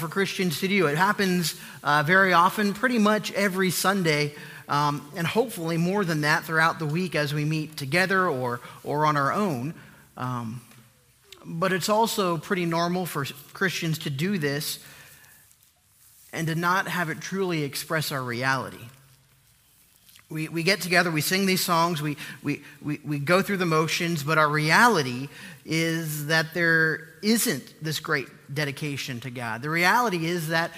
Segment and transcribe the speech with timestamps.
[0.00, 0.86] for Christians to do.
[0.86, 1.54] It happens
[1.84, 4.34] uh, very often, pretty much every Sunday,
[4.68, 9.06] um, and hopefully more than that throughout the week as we meet together or, or
[9.06, 9.74] on our own.
[10.16, 10.62] Um,
[11.44, 14.78] but it's also pretty normal for Christians to do this
[16.32, 18.84] and to not have it truly express our reality.
[20.30, 23.66] We, we get together, we sing these songs, we, we, we, we go through the
[23.66, 25.28] motions, but our reality
[25.64, 29.60] is that there isn't this great dedication to God.
[29.60, 30.70] The reality is that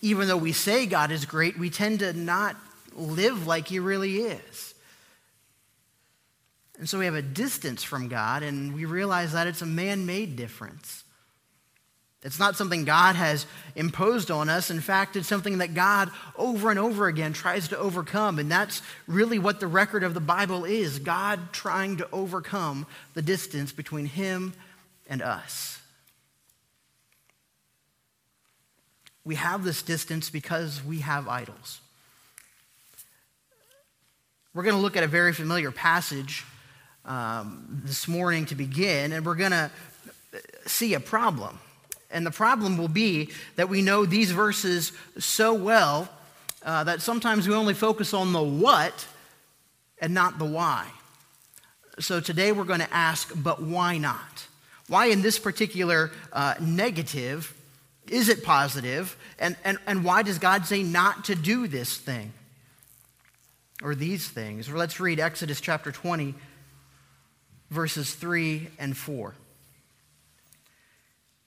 [0.00, 2.56] even though we say God is great, we tend to not
[2.94, 4.74] live like He really is.
[6.78, 10.06] And so we have a distance from God, and we realize that it's a man
[10.06, 11.04] made difference.
[12.22, 14.70] It's not something God has imposed on us.
[14.70, 18.38] In fact, it's something that God over and over again tries to overcome.
[18.38, 23.22] And that's really what the record of the Bible is God trying to overcome the
[23.22, 24.54] distance between Him
[25.08, 25.80] and us.
[29.24, 31.80] We have this distance because we have idols.
[34.54, 36.44] We're going to look at a very familiar passage
[37.04, 39.70] um, this morning to begin, and we're going to
[40.66, 41.58] see a problem.
[42.10, 46.08] And the problem will be that we know these verses so well
[46.62, 49.06] uh, that sometimes we only focus on the what
[50.00, 50.88] and not the why.
[51.98, 54.46] So today we're going to ask, but why not?
[54.88, 57.54] Why in this particular uh, negative
[58.08, 59.16] is it positive?
[59.38, 62.32] And, and, and why does God say not to do this thing
[63.82, 64.68] or these things?
[64.68, 66.34] Let's read Exodus chapter 20,
[67.70, 69.34] verses 3 and 4.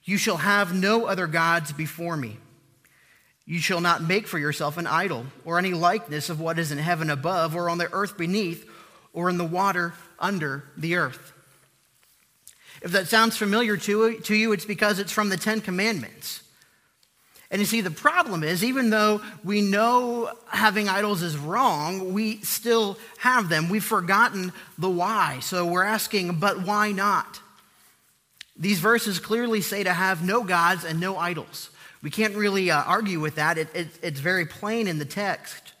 [0.04, 2.38] You shall have no other gods before me.
[3.46, 6.78] You shall not make for yourself an idol or any likeness of what is in
[6.78, 8.68] heaven above or on the earth beneath
[9.12, 11.32] or in the water under the earth.
[12.82, 16.42] If that sounds familiar to, to you, it's because it's from the Ten Commandments.
[17.50, 22.38] And you see, the problem is, even though we know having idols is wrong, we
[22.42, 23.68] still have them.
[23.68, 25.40] We've forgotten the why.
[25.40, 27.40] So we're asking, but why not?
[28.60, 31.70] These verses clearly say to have no gods and no idols.
[32.02, 35.72] We can't really uh, argue with that, it, it, it's very plain in the text.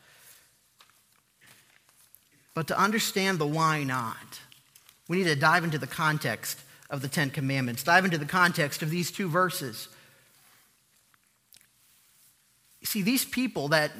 [2.54, 4.40] But to understand the why not,
[5.08, 6.58] we need to dive into the context
[6.88, 9.88] of the Ten Commandments, dive into the context of these two verses.
[12.82, 13.92] See, these people that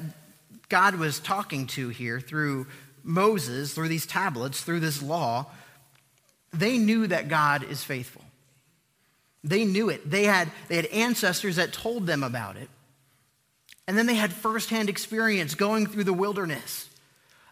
[0.69, 2.65] God was talking to here through
[3.03, 5.47] Moses, through these tablets, through this law,
[6.51, 8.23] they knew that God is faithful.
[9.43, 10.09] They knew it.
[10.09, 12.69] They had, they had ancestors that told them about it.
[13.87, 16.89] And then they had firsthand experience going through the wilderness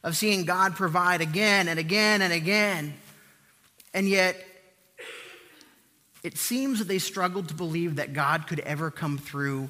[0.03, 2.93] of seeing God provide again and again and again.
[3.93, 4.37] And yet,
[6.23, 9.69] it seems that they struggled to believe that God could ever come through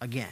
[0.00, 0.28] again.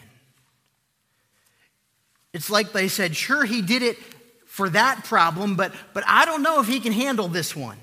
[2.32, 3.98] It's like they said, sure, he did it
[4.46, 7.78] for that problem, but, but I don't know if he can handle this one.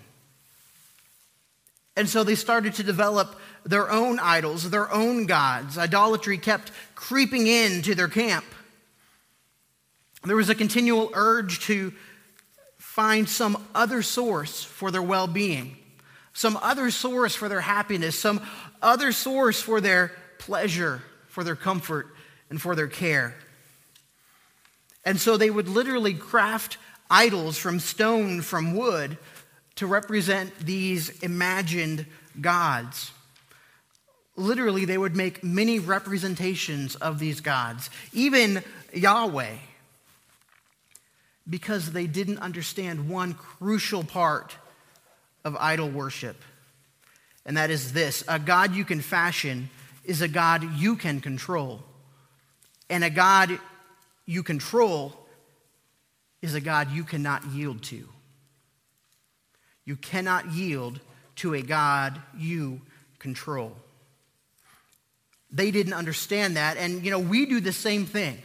[1.97, 5.79] And so they started to develop their own idols, their own gods.
[5.79, 8.45] Idolatry kept creeping into their camp.
[10.23, 11.91] There was a continual urge to
[12.77, 15.75] find some other source for their well being,
[16.33, 18.41] some other source for their happiness, some
[18.79, 22.13] other source for their pleasure, for their comfort,
[22.51, 23.33] and for their care.
[25.03, 26.77] And so they would literally craft
[27.09, 29.17] idols from stone, from wood,
[29.77, 32.05] to represent these imagined
[32.39, 33.11] gods.
[34.35, 39.55] Literally, they would make many representations of these gods, even Yahweh,
[41.49, 44.55] because they didn't understand one crucial part
[45.43, 46.41] of idol worship.
[47.45, 49.69] And that is this a God you can fashion
[50.03, 51.81] is a God you can control.
[52.89, 53.59] And a God
[54.25, 55.13] you control
[56.41, 58.07] is a God you cannot yield to.
[59.87, 60.99] You cannot yield
[61.37, 62.81] to a God you
[63.19, 63.73] control.
[65.49, 66.75] They didn't understand that.
[66.75, 68.37] And, you know, we do the same thing.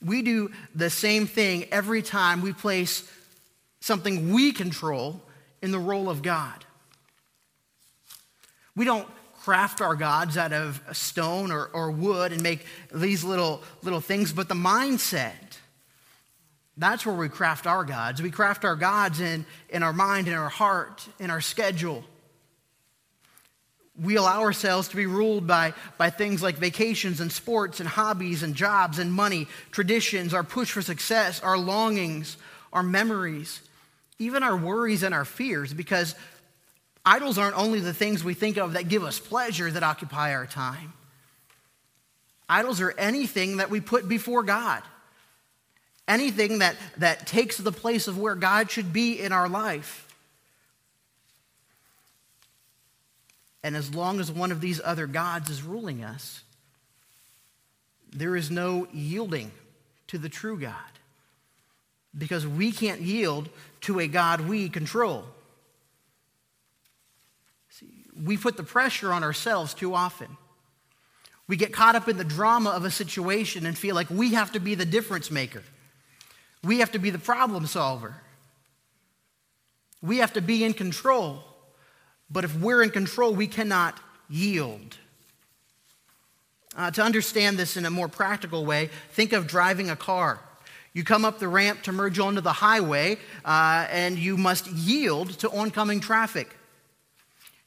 [0.00, 3.10] We do the same thing every time we place
[3.80, 5.20] something we control
[5.62, 6.64] in the role of God.
[8.76, 9.08] We don't
[9.42, 14.32] craft our gods out of stone or, or wood and make these little, little things,
[14.32, 15.58] but the mindset
[16.80, 18.22] that's where we craft our gods.
[18.22, 22.02] We craft our gods in, in our mind, in our heart, in our schedule.
[24.02, 28.42] We allow ourselves to be ruled by, by things like vacations and sports and hobbies
[28.42, 32.38] and jobs and money, traditions, our push for success, our longings,
[32.72, 33.60] our memories,
[34.18, 36.14] even our worries and our fears, because
[37.04, 40.46] idols aren't only the things we think of that give us pleasure that occupy our
[40.46, 40.94] time.
[42.48, 44.82] Idols are anything that we put before God,
[46.08, 50.06] anything that, that takes the place of where God should be in our life.
[53.62, 56.42] And as long as one of these other gods is ruling us,
[58.12, 59.52] there is no yielding
[60.08, 60.74] to the true God
[62.16, 63.48] because we can't yield
[63.82, 65.24] to a God we control.
[67.68, 67.86] See,
[68.20, 70.36] we put the pressure on ourselves too often.
[71.46, 74.52] We get caught up in the drama of a situation and feel like we have
[74.52, 75.62] to be the difference maker.
[76.62, 78.16] We have to be the problem solver.
[80.02, 81.44] We have to be in control.
[82.30, 83.98] But if we're in control, we cannot
[84.28, 84.96] yield.
[86.76, 90.38] Uh, to understand this in a more practical way, think of driving a car.
[90.92, 95.30] You come up the ramp to merge onto the highway, uh, and you must yield
[95.40, 96.56] to oncoming traffic.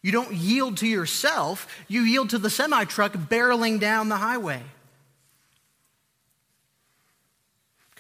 [0.01, 4.61] You don't yield to yourself, you yield to the semi truck barreling down the highway.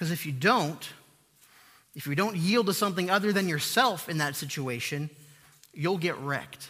[0.03, 0.89] Because if you don't,
[1.95, 5.09] if you don't yield to something other than yourself in that situation,
[5.73, 6.67] you'll get wrecked.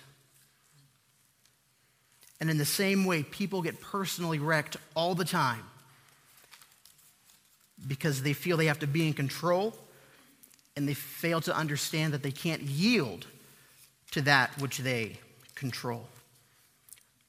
[2.39, 5.63] And in the same way, people get personally wrecked all the time
[7.87, 9.75] because they feel they have to be in control
[10.75, 13.25] and they fail to understand that they can't yield
[14.11, 15.17] to that which they
[15.55, 16.07] control.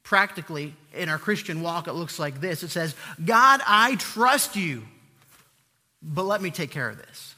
[0.02, 4.82] Practically, in our Christian walk, it looks like this it says, God, I trust you,
[6.04, 7.34] but let me take care of this.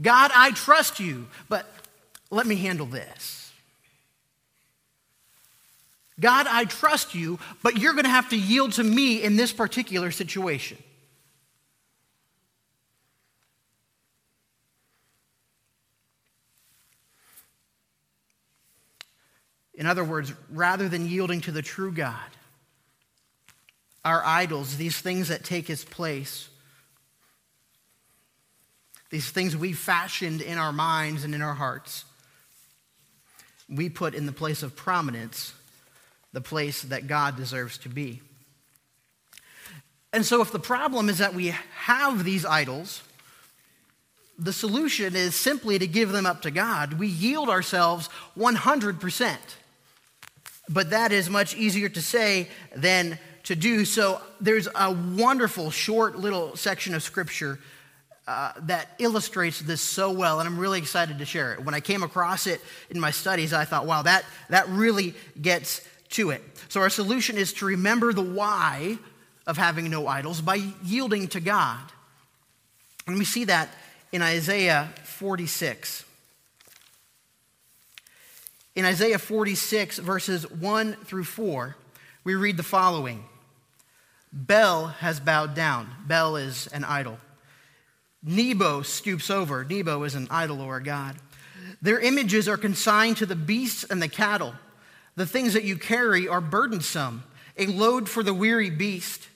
[0.00, 1.66] God, I trust you, but
[2.30, 3.52] let me handle this.
[6.20, 9.52] God, I trust you, but you're going to have to yield to me in this
[9.52, 10.78] particular situation.
[19.74, 22.14] In other words, rather than yielding to the true God,
[24.04, 26.49] our idols, these things that take his place,
[29.10, 32.04] these things we fashioned in our minds and in our hearts,
[33.68, 35.52] we put in the place of prominence
[36.32, 38.20] the place that God deserves to be.
[40.12, 43.02] And so, if the problem is that we have these idols,
[44.38, 46.94] the solution is simply to give them up to God.
[46.94, 49.36] We yield ourselves 100%.
[50.68, 53.84] But that is much easier to say than to do.
[53.84, 57.58] So there's a wonderful short little section of scripture
[58.30, 61.64] uh, that illustrates this so well, and I'm really excited to share it.
[61.64, 65.84] When I came across it in my studies, I thought, wow, that, that really gets
[66.10, 66.40] to it.
[66.68, 68.98] So our solution is to remember the why
[69.48, 71.80] of having no idols by yielding to God.
[73.08, 73.68] And we see that
[74.12, 76.04] in Isaiah 46.
[78.76, 81.74] In Isaiah 46, verses 1 through 4,
[82.22, 83.24] we read the following
[84.32, 85.90] Bel has bowed down.
[86.06, 87.18] Bel is an idol.
[88.22, 89.64] Nebo stoops over.
[89.64, 91.16] Nebo is an idol or a god.
[91.82, 94.54] Their images are consigned to the beasts and the cattle.
[95.16, 97.24] The things that you carry are burdensome,
[97.56, 99.28] a load for the weary beast.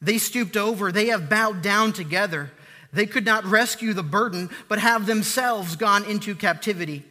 [0.00, 0.92] They stooped over.
[0.92, 2.50] They have bowed down together.
[2.92, 7.04] They could not rescue the burden, but have themselves gone into captivity.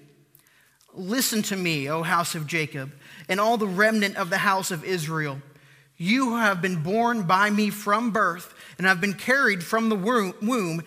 [0.94, 2.92] Listen to me, O house of Jacob,
[3.28, 5.40] and all the remnant of the house of Israel.
[5.98, 9.96] You who have been borne by me from birth and have been carried from the
[9.96, 10.84] womb,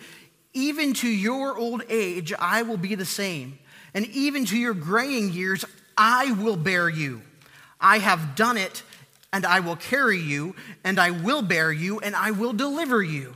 [0.57, 3.59] even to your old age, I will be the same.
[3.93, 5.63] And even to your graying years,
[5.95, 7.21] I will bear you.
[7.79, 8.81] I have done it,
[9.31, 13.35] and I will carry you, and I will bear you, and I will deliver you.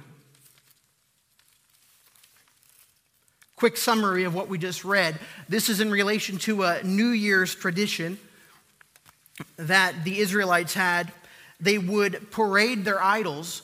[3.55, 5.19] Quick summary of what we just read.
[5.47, 8.17] This is in relation to a New Year's tradition
[9.57, 11.13] that the Israelites had.
[11.59, 13.61] They would parade their idols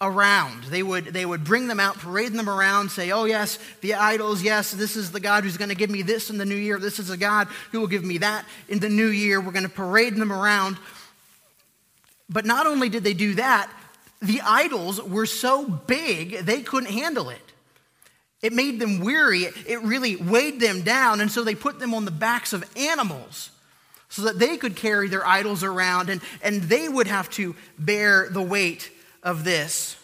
[0.00, 0.64] around.
[0.64, 4.42] They would, they would bring them out, parade them around, say, Oh, yes, the idols,
[4.42, 6.78] yes, this is the God who's going to give me this in the new year.
[6.78, 9.40] This is a God who will give me that in the new year.
[9.40, 10.76] We're going to parade them around.
[12.28, 13.70] But not only did they do that,
[14.20, 17.40] the idols were so big they couldn't handle it.
[18.42, 19.44] It made them weary.
[19.44, 21.20] It really weighed them down.
[21.20, 23.50] And so they put them on the backs of animals
[24.08, 28.28] so that they could carry their idols around and, and they would have to bear
[28.30, 28.90] the weight
[29.26, 29.96] of this.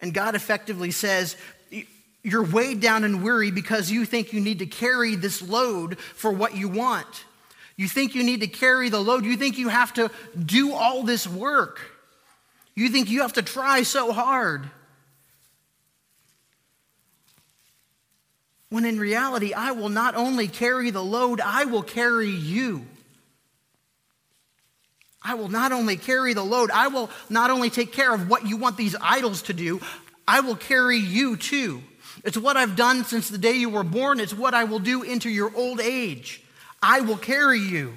[0.00, 1.36] And God effectively says,
[2.22, 6.32] You're weighed down and weary because you think you need to carry this load for
[6.32, 7.24] what you want.
[7.76, 9.24] You think you need to carry the load.
[9.24, 10.10] You think you have to
[10.44, 11.80] do all this work.
[12.74, 14.68] You think you have to try so hard.
[18.70, 22.86] When in reality, I will not only carry the load, I will carry you.
[25.22, 28.46] I will not only carry the load, I will not only take care of what
[28.46, 29.80] you want these idols to do,
[30.26, 31.82] I will carry you too.
[32.24, 35.02] It's what I've done since the day you were born, it's what I will do
[35.02, 36.42] into your old age.
[36.82, 37.94] I will carry you.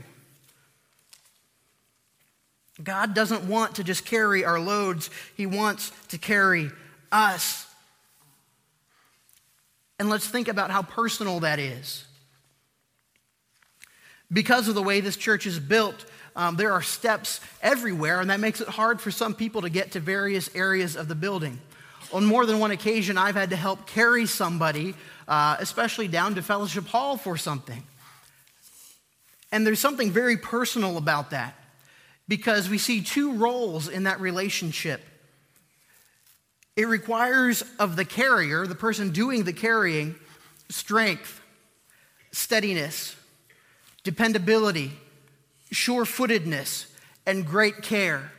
[2.81, 6.71] God doesn't want to just carry our loads, He wants to carry
[7.11, 7.67] us.
[9.99, 12.03] And let's think about how personal that is.
[14.31, 18.39] Because of the way this church is built, um, there are steps everywhere, and that
[18.39, 21.59] makes it hard for some people to get to various areas of the building.
[22.11, 24.95] On more than one occasion, I've had to help carry somebody,
[25.27, 27.83] uh, especially down to Fellowship Hall for something.
[29.51, 31.55] And there's something very personal about that
[32.27, 35.01] because we see two roles in that relationship.
[36.75, 40.15] It requires of the carrier, the person doing the carrying,
[40.69, 41.39] strength,
[42.31, 43.15] steadiness,
[44.03, 44.91] dependability,
[45.73, 46.87] sure footedness,
[47.25, 48.31] and great care.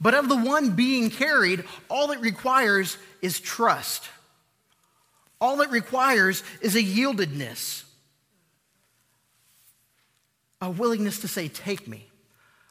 [0.00, 4.08] But of the one being carried, all it requires is trust.
[5.40, 7.84] All it requires is a yieldedness,
[10.60, 12.06] a willingness to say, Take me,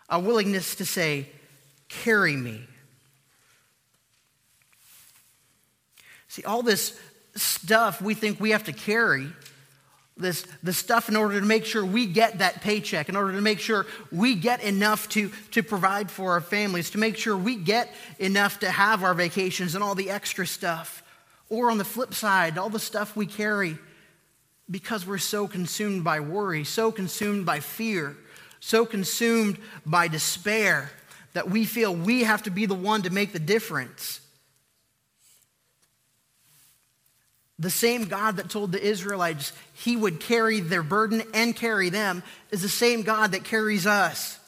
[0.09, 1.27] a willingness to say,
[1.89, 2.61] Carry me.
[6.27, 6.97] See, all this
[7.35, 9.27] stuff we think we have to carry
[10.17, 13.41] this, this stuff in order to make sure we get that paycheck, in order to
[13.41, 17.55] make sure we get enough to, to provide for our families, to make sure we
[17.55, 21.03] get enough to have our vacations and all the extra stuff.
[21.49, 23.77] Or on the flip side, all the stuff we carry
[24.69, 28.15] because we're so consumed by worry, so consumed by fear,
[28.61, 30.91] so consumed by despair
[31.33, 34.21] that we feel we have to be the one to make the difference.
[37.61, 42.23] The same God that told the Israelites he would carry their burden and carry them
[42.49, 44.39] is the same God that carries us.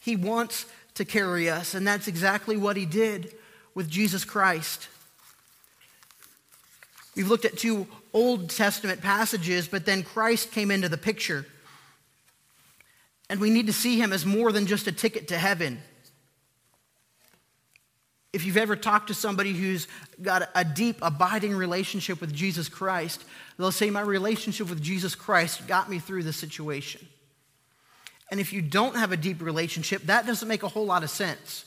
[0.00, 3.34] He wants to carry us, and that's exactly what he did
[3.74, 4.86] with Jesus Christ.
[7.16, 11.44] We've looked at two Old Testament passages, but then Christ came into the picture.
[13.28, 15.80] And we need to see him as more than just a ticket to heaven.
[18.32, 19.86] If you've ever talked to somebody who's
[20.20, 23.22] got a deep, abiding relationship with Jesus Christ,
[23.58, 27.06] they'll say, My relationship with Jesus Christ got me through the situation.
[28.30, 31.10] And if you don't have a deep relationship, that doesn't make a whole lot of
[31.10, 31.66] sense.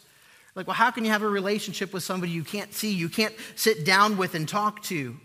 [0.56, 3.36] Like, well, how can you have a relationship with somebody you can't see, you can't
[3.56, 5.16] sit down with and talk to?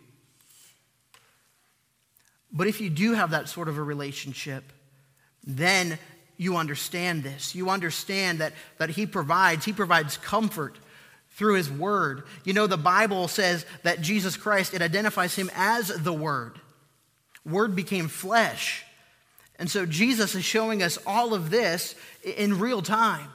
[2.53, 4.65] But if you do have that sort of a relationship,
[5.47, 5.99] then
[6.37, 7.55] you understand this.
[7.55, 10.77] You understand that, that He provides, He provides comfort
[11.31, 12.25] through his word.
[12.45, 16.61] You know, the Bible says that Jesus Christ, it identifies him as the word.
[17.45, 18.85] Word became flesh.
[19.59, 21.95] And so Jesus is showing us all of this
[22.25, 23.29] in real time.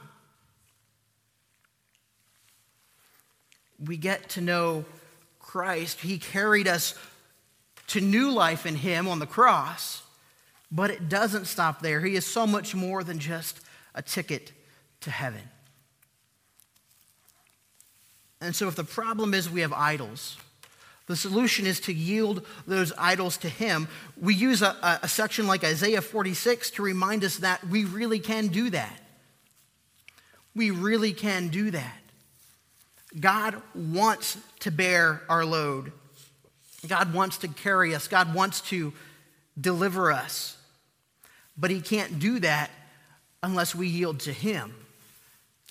[3.78, 4.84] We get to know
[5.38, 6.00] Christ.
[6.00, 6.94] He carried us
[7.88, 10.02] to new life in Him on the cross,
[10.70, 12.00] but it doesn't stop there.
[12.00, 13.60] He is so much more than just
[13.94, 14.52] a ticket
[15.02, 15.42] to heaven.
[18.40, 20.36] And so, if the problem is we have idols,
[21.06, 23.88] the solution is to yield those idols to Him.
[24.20, 28.48] We use a, a, section like Isaiah 46 to remind us that we really can
[28.48, 29.00] do that.
[30.54, 31.98] We really can do that.
[33.18, 35.92] God wants to bear our load,
[36.86, 38.92] God wants to carry us, God wants to
[39.58, 40.56] deliver us.
[41.56, 42.70] But He can't do that
[43.42, 44.74] unless we yield to Him.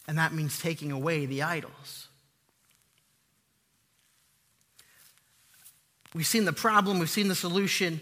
[0.07, 2.04] And that means taking away the idols.
[6.15, 7.99] We've seen the problem, we've seen the solution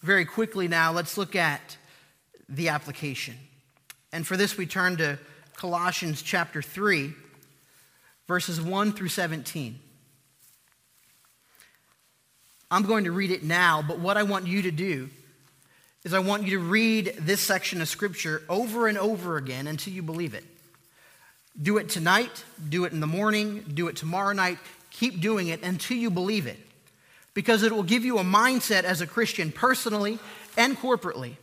[0.00, 0.92] very quickly now.
[0.92, 1.76] Let's look at
[2.48, 3.34] the application.
[4.12, 5.18] And for this, we turn to
[5.56, 7.12] Colossians chapter 3,
[8.28, 9.80] verses 1 through 17.
[12.70, 15.10] I'm going to read it now, but what I want you to do
[16.04, 19.92] is I want you to read this section of Scripture over and over again until
[19.92, 20.44] you believe it.
[21.60, 24.58] Do it tonight, do it in the morning, do it tomorrow night.
[24.92, 26.60] Keep doing it until you believe it
[27.36, 30.18] because it will give you a mindset as a Christian personally
[30.56, 31.34] and corporately.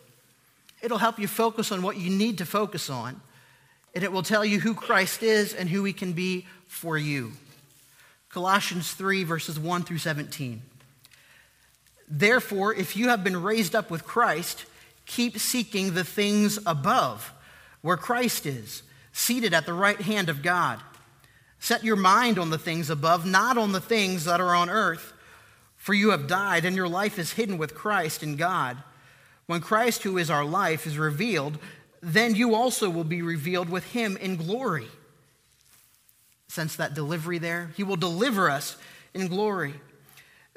[0.82, 3.22] It'll help you focus on what you need to focus on,
[3.94, 7.34] and it will tell you who Christ is and who he can be for you.
[8.30, 10.64] Colossians 3, verses 1 through 17.
[12.10, 14.66] Therefore, if you have been raised up with Christ,
[15.06, 17.32] keep seeking the things above,
[17.82, 18.82] where Christ is,
[19.12, 20.80] seated at the right hand of God.
[21.60, 25.13] Set your mind on the things above, not on the things that are on earth.
[25.84, 28.78] For you have died, and your life is hidden with Christ in God.
[29.48, 31.58] When Christ, who is our life, is revealed,
[32.02, 34.88] then you also will be revealed with him in glory.
[36.48, 37.72] Sense that delivery there?
[37.76, 38.78] He will deliver us
[39.14, 39.74] in glory.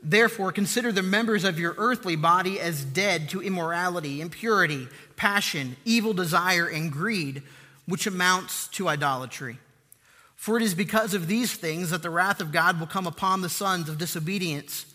[0.00, 6.12] Therefore, consider the members of your earthly body as dead to immorality, impurity, passion, evil
[6.12, 7.42] desire, and greed,
[7.86, 9.58] which amounts to idolatry.
[10.36, 13.40] For it is because of these things that the wrath of God will come upon
[13.40, 14.86] the sons of disobedience.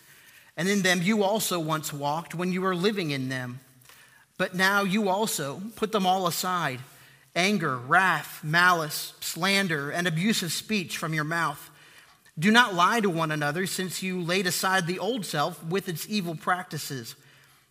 [0.61, 3.61] And in them you also once walked when you were living in them.
[4.37, 6.81] But now you also put them all aside
[7.35, 11.71] anger, wrath, malice, slander, and abusive speech from your mouth.
[12.37, 16.07] Do not lie to one another, since you laid aside the old self with its
[16.07, 17.15] evil practices,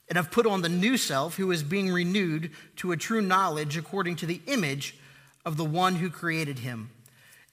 [0.09, 3.77] and have put on the new self, who is being renewed to a true knowledge
[3.77, 4.97] according to the image
[5.47, 6.91] of the one who created him.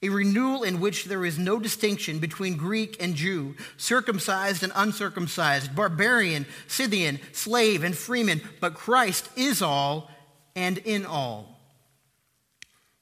[0.04, 5.76] A renewal in which there is no distinction between Greek and Jew, circumcised and uncircumcised,
[5.76, 10.12] barbarian, Scythian, slave, and freeman, but Christ is all
[10.56, 11.60] and in all.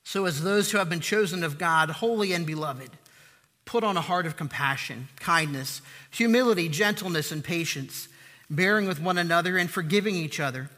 [0.03, 2.91] So, as those who have been chosen of God, holy and beloved,
[3.65, 8.07] Put on a heart of compassion, kindness, humility, gentleness, and patience,
[8.49, 10.69] bearing with one another and forgiving each other.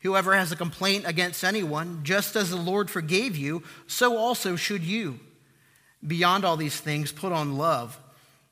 [0.00, 4.84] Whoever has a complaint against anyone, just as the Lord forgave you, so also should
[4.84, 5.18] you.
[6.06, 7.98] Beyond all these things, put on love,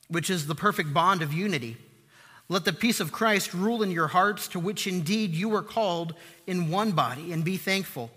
[0.08, 1.76] which is the perfect bond of unity.
[2.48, 6.14] Let the peace of Christ rule in your hearts, to which indeed you were called
[6.46, 8.10] in one body, and be thankful.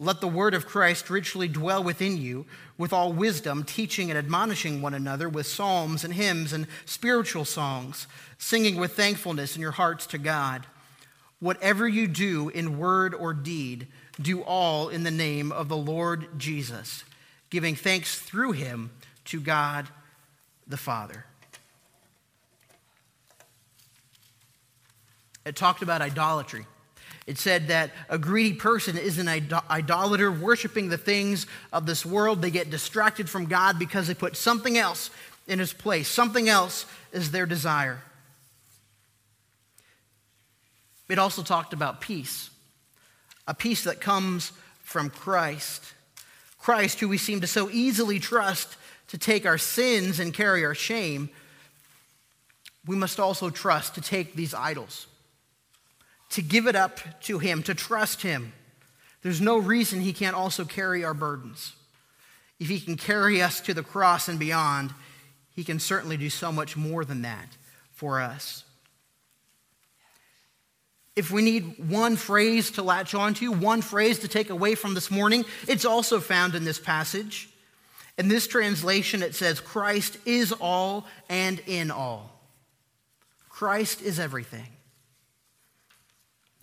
[0.00, 4.80] Let the word of Christ richly dwell within you, with all wisdom, teaching and admonishing
[4.80, 8.06] one another with psalms and hymns and spiritual songs,
[8.38, 10.66] singing with thankfulness in your hearts to God.
[11.40, 13.88] Whatever you do in word or deed,
[14.20, 17.04] do all in the name of the Lord Jesus,
[17.50, 18.90] giving thanks through him
[19.26, 19.88] to God
[20.66, 21.24] the Father.
[25.44, 26.66] It talked about idolatry.
[27.26, 32.40] It said that a greedy person is an idolater, worshiping the things of this world.
[32.40, 35.10] They get distracted from God because they put something else
[35.46, 38.02] in his place, something else is their desire.
[41.08, 42.50] It also talked about peace,
[43.46, 45.82] a peace that comes from Christ.
[46.58, 48.76] Christ, who we seem to so easily trust
[49.08, 51.30] to take our sins and carry our shame,
[52.86, 55.06] we must also trust to take these idols
[56.30, 58.52] to give it up to Him, to trust Him.
[59.22, 61.74] There's no reason He can't also carry our burdens.
[62.60, 64.92] If He can carry us to the cross and beyond,
[65.54, 67.56] He can certainly do so much more than that
[67.92, 68.64] for us.
[71.18, 75.10] If we need one phrase to latch onto, one phrase to take away from this
[75.10, 77.48] morning, it's also found in this passage.
[78.16, 82.40] In this translation, it says, Christ is all and in all.
[83.48, 84.68] Christ is everything.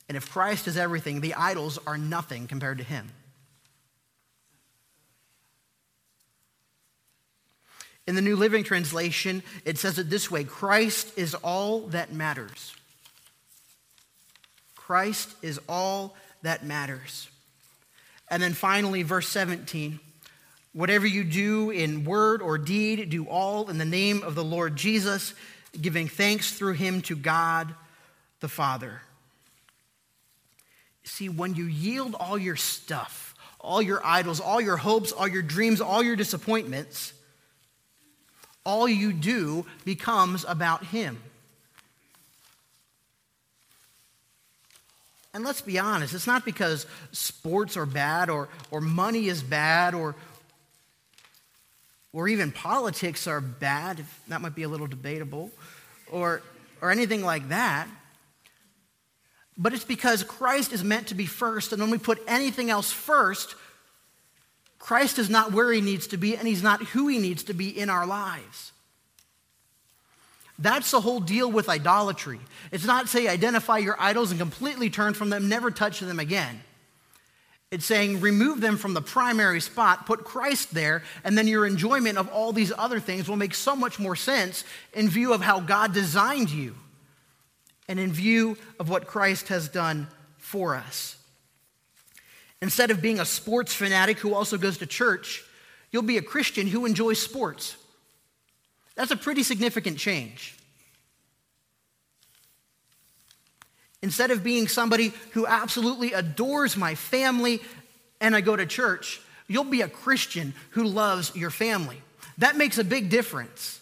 [0.08, 3.10] And if Christ is everything, the idols are nothing compared to him.
[8.08, 12.74] In the New Living Translation, it says it this way Christ is all that matters.
[14.86, 17.28] Christ is all that matters.
[18.30, 20.00] And then finally, verse 17
[20.74, 24.76] whatever you do in word or deed, do all in the name of the Lord
[24.76, 25.34] Jesus,
[25.80, 27.74] giving thanks through him to God
[28.41, 29.02] the Father.
[31.06, 35.41] See, when you yield all your stuff, all your idols, all your hopes, all your
[35.41, 37.13] dreams, all your disappointments,
[38.65, 41.21] all you do becomes about Him.
[45.36, 49.93] And let's be honest, it's not because sports are bad or, or money is bad
[49.93, 50.15] or,
[52.13, 54.06] or even politics are bad.
[54.30, 55.52] That might be a little debatable
[56.10, 56.41] or,
[56.82, 57.89] or anything like that.
[59.58, 62.93] But it's because Christ is meant to be first, and when we put anything else
[62.93, 63.56] first,
[64.80, 67.54] Christ is not where he needs to be, and he's not who he needs to
[67.54, 68.71] be in our lives.
[70.58, 72.39] That's the whole deal with idolatry.
[72.72, 76.62] It's not say identify your idols and completely turn from them, never touch them again.
[77.72, 82.18] It's saying remove them from the primary spot, put Christ there, and then your enjoyment
[82.18, 84.63] of all these other things will make so much more sense
[84.94, 86.76] in view of how God designed you
[87.89, 91.18] and in view of what Christ has done for us.
[92.62, 95.44] Instead of being a sports fanatic who also goes to church,
[95.91, 97.76] you'll be a Christian who enjoys sports.
[98.96, 100.56] That's a pretty significant change.
[104.02, 107.62] Instead of being somebody who absolutely adores my family
[108.22, 112.02] and I go to church, you'll be a Christian who loves your family.
[112.38, 113.82] That makes a big difference.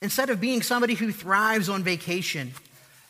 [0.00, 2.52] Instead of being somebody who thrives on vacation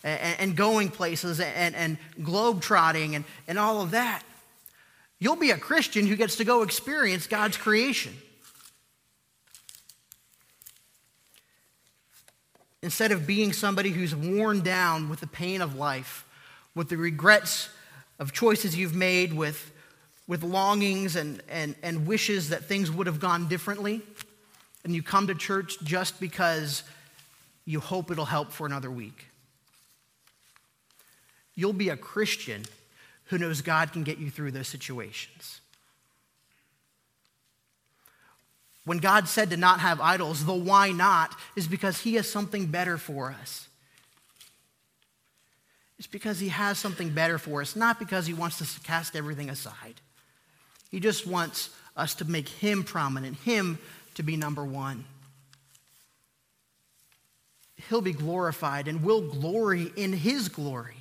[0.03, 4.23] and, going places and, and globe trotting and, and all of that.
[5.19, 8.17] You'll be a Christian who gets to go experience God's creation.
[12.83, 16.25] Instead of being somebody who's worn down with the pain of life,
[16.77, 17.69] with the regrets
[18.21, 19.73] of choices you've made, with,
[20.29, 24.01] with longings and, and, and wishes that things would have gone differently,
[24.85, 26.85] and you come to church just because
[27.65, 29.27] you hope it'll help for another week.
[31.57, 32.65] You'll be a Christian
[33.29, 35.61] who knows God can get you through those situations.
[38.85, 42.67] When God said to not have idols, the why not is because He has something
[42.67, 43.69] better for us.
[45.99, 49.15] It's because He has something better for us, not because He wants us to cast
[49.15, 50.01] everything aside.
[50.91, 53.79] He just wants us to make Him prominent, Him
[54.15, 55.05] to be number one.
[57.89, 60.97] He'll be glorified and we'll glory in His glory.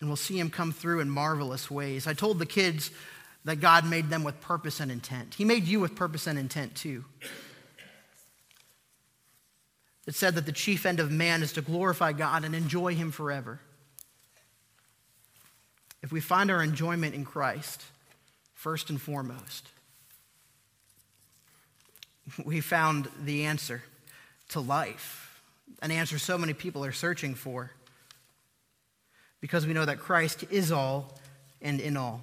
[0.00, 2.06] And we'll see Him come through in marvelous ways.
[2.06, 2.90] I told the kids
[3.44, 5.34] that God made them with purpose and intent.
[5.34, 7.04] He made you with purpose and intent too.
[10.06, 13.10] It said that the chief end of man is to glorify God and enjoy Him
[13.10, 13.60] forever.
[16.02, 17.82] If we find our enjoyment in Christ,
[18.54, 19.68] first and foremost,
[22.44, 23.82] we found the answer
[24.50, 25.42] to life,
[25.82, 27.72] an answer so many people are searching for,
[29.40, 31.18] because we know that Christ is all
[31.60, 32.22] and in all.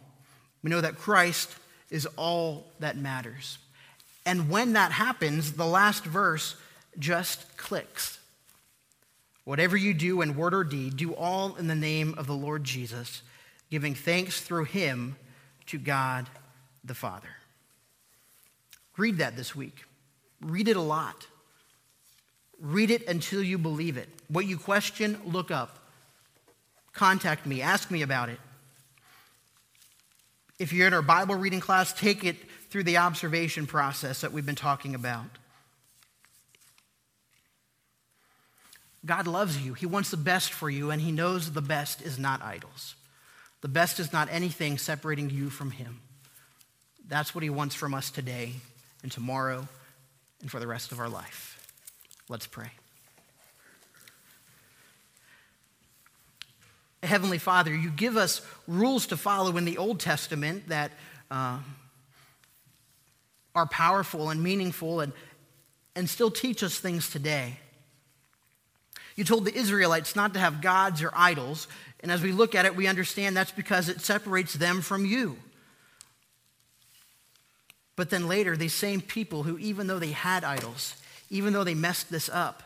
[0.63, 1.49] We know that Christ
[1.89, 3.57] is all that matters.
[4.25, 6.55] And when that happens, the last verse
[6.97, 8.19] just clicks.
[9.43, 12.63] Whatever you do in word or deed, do all in the name of the Lord
[12.63, 13.21] Jesus,
[13.69, 15.15] giving thanks through him
[15.67, 16.27] to God
[16.83, 17.29] the Father.
[18.97, 19.83] Read that this week.
[20.41, 21.27] Read it a lot.
[22.59, 24.09] Read it until you believe it.
[24.27, 25.84] What you question, look up.
[26.95, 28.39] Contact me, ask me about it.
[30.57, 32.37] If you're in our Bible reading class, take it
[32.69, 35.25] through the observation process that we've been talking about.
[39.05, 39.73] God loves you.
[39.73, 42.95] He wants the best for you, and He knows the best is not idols.
[43.61, 45.99] The best is not anything separating you from Him.
[47.07, 48.53] That's what He wants from us today
[49.03, 49.67] and tomorrow
[50.41, 51.69] and for the rest of our life.
[52.29, 52.71] Let's pray.
[57.05, 60.91] Heavenly Father, you give us rules to follow in the Old Testament that
[61.31, 61.59] uh,
[63.53, 65.13] are powerful and meaningful and,
[65.95, 67.59] and still teach us things today.
[69.15, 71.67] You told the Israelites not to have gods or idols,
[72.01, 75.37] and as we look at it, we understand that's because it separates them from you.
[77.95, 80.95] But then later, these same people who, even though they had idols,
[81.29, 82.61] even though they messed this up,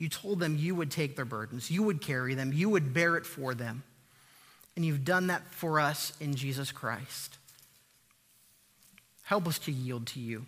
[0.00, 3.16] you told them you would take their burdens, you would carry them, you would bear
[3.16, 3.84] it for them.
[4.74, 7.36] And you've done that for us in Jesus Christ.
[9.24, 10.46] Help us to yield to you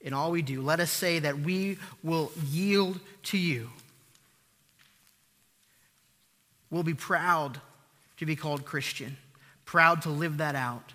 [0.00, 0.62] in all we do.
[0.62, 3.68] Let us say that we will yield to you.
[6.70, 7.60] We'll be proud
[8.18, 9.16] to be called Christian,
[9.64, 10.92] proud to live that out,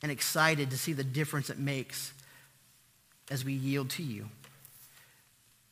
[0.00, 2.14] and excited to see the difference it makes
[3.30, 4.28] as we yield to you.